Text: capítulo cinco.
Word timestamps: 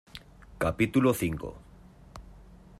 capítulo 0.63 1.13
cinco. 1.13 1.49